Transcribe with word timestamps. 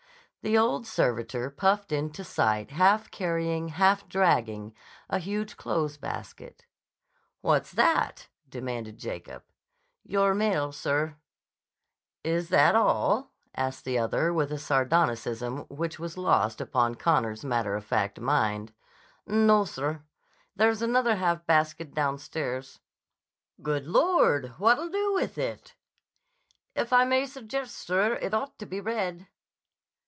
The 0.43 0.57
old 0.57 0.87
servitor 0.87 1.51
puffed 1.51 1.91
into 1.91 2.23
sight 2.23 2.71
half 2.71 3.11
carrying, 3.11 3.67
half 3.67 4.09
dragging 4.09 4.73
a 5.07 5.19
huge 5.19 5.55
clothes 5.55 5.97
basket. 5.97 6.65
"What's 7.41 7.71
that?" 7.73 8.27
demanded 8.49 8.97
Jacob': 8.97 9.43
"Your 10.03 10.33
mail, 10.33 10.71
sir." 10.71 11.15
"Is 12.23 12.49
that 12.49 12.73
all?" 12.75 13.35
asked 13.53 13.85
the 13.85 13.99
other, 13.99 14.33
with 14.33 14.51
a 14.51 14.57
sardonicism 14.57 15.59
which 15.69 15.99
was 15.99 16.17
lost 16.17 16.59
upon 16.59 16.95
Connor's 16.95 17.45
matter 17.45 17.75
of 17.75 17.85
fact 17.85 18.19
mind. 18.19 18.73
"No, 19.27 19.63
sir. 19.63 20.01
There's 20.55 20.81
another 20.81 21.17
half 21.17 21.45
basket 21.45 21.93
downstairs." 21.93 22.79
"Good 23.61 23.85
Lord! 23.85 24.55
What'll 24.57 24.89
do 24.89 25.13
with 25.13 25.37
it?" 25.37 25.75
"If 26.73 26.91
I 26.91 27.05
may 27.05 27.27
suggest, 27.27 27.77
sir, 27.77 28.15
it 28.15 28.33
ought 28.33 28.57
to 28.57 28.65
be 28.65 28.81
read." 28.81 29.27